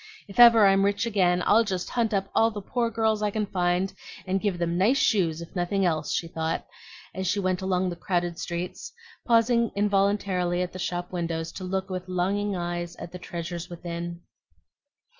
If 0.27 0.39
ever 0.39 0.65
I'm 0.65 0.83
rich 0.83 1.05
again, 1.05 1.43
I'll 1.45 1.63
just 1.63 1.91
hunt 1.91 2.11
up 2.11 2.27
all 2.33 2.49
the 2.49 2.59
poor 2.59 2.89
girls 2.89 3.21
I 3.21 3.29
can 3.29 3.45
find, 3.45 3.93
and 4.25 4.41
give 4.41 4.57
them 4.57 4.75
nice 4.75 4.97
shoes, 4.97 5.41
if 5.43 5.55
nothing 5.55 5.85
else," 5.85 6.11
she 6.11 6.27
thought, 6.27 6.65
as 7.13 7.27
she 7.27 7.39
went 7.39 7.61
along 7.61 7.89
the 7.91 7.95
crowded 7.95 8.39
streets, 8.39 8.91
pausing 9.27 9.69
involuntarily 9.75 10.63
at 10.63 10.73
the 10.73 10.79
shop 10.79 11.11
windows 11.11 11.51
to 11.51 11.63
look 11.63 11.91
with 11.91 12.09
longing 12.09 12.55
eyes 12.55 12.95
at 12.95 13.11
the 13.11 13.19
treasures 13.19 13.69
within. 13.69 14.21